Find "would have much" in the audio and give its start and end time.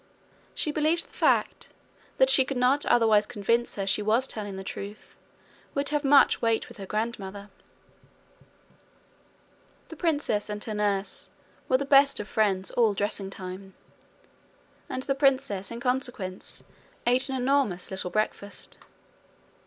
5.75-6.41